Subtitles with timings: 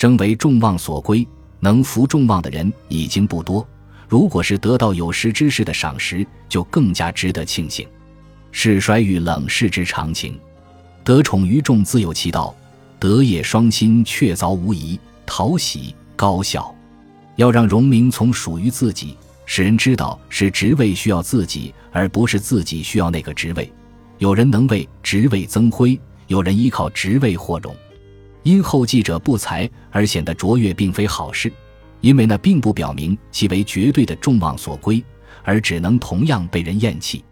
[0.00, 1.28] 争为众望所归，
[1.58, 3.68] 能服众望的人已经不多。
[4.08, 7.86] 如果是得到有识之士的赏识，就更加值得庆幸。
[8.50, 10.40] 是衰与冷世之常情，
[11.04, 12.56] 得宠于众自有其道，
[12.98, 16.74] 德业双馨确凿无疑，讨喜高效。
[17.36, 23.70] 要让荣名从属于自己，使人知道是职位需要自己，而不是自己需要那个职位。
[24.16, 27.76] 有人能为职位增辉，有人依靠职位获荣。
[28.42, 31.52] 因后继者不才而显得卓越，并非好事。
[32.00, 35.04] 因为那并不表明其为绝对的众望所归，
[35.42, 37.22] 而只能同样被人厌弃。